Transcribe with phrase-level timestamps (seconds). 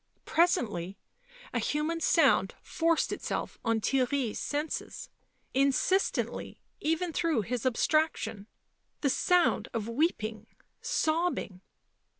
[0.25, 0.97] Presently
[1.53, 4.01] a human sound forced itself on Theirry
[4.35, 5.09] 7 s senses,
[5.53, 8.47] insistently, even through his abstraction.
[9.01, 10.47] The sound of weeping,
[10.81, 11.61] sobbing.